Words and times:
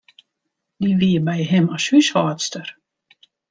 Dy 0.81 0.89
wie 0.99 1.19
by 1.27 1.39
him 1.51 1.65
as 1.75 1.83
húshâldster. 1.89 2.67